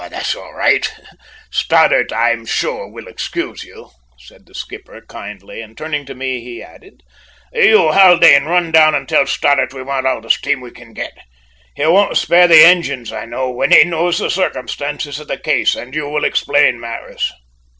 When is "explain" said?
16.25-16.79